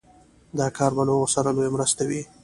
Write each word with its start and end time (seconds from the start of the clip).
دا 0.57 0.67
کار 0.77 0.91
به 0.95 1.03
له 1.07 1.11
هغوی 1.17 1.29
سره 1.35 1.49
لويه 1.55 1.71
مرسته 1.75 2.01
وي 2.09 2.21